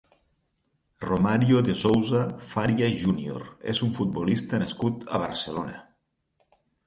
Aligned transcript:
Romário 1.07 1.61
de 1.67 1.73
Souza 1.83 2.21
Faria 2.53 2.89
Júnior 3.01 3.45
és 3.75 3.83
un 3.89 3.93
futbolista 3.99 4.61
nascut 4.65 5.05
a 5.19 5.23
Barcelona. 5.27 5.77